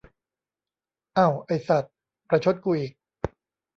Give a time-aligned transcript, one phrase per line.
[1.15, 1.83] เอ้า ไอ้สัด
[2.27, 2.93] ประชดกูอีก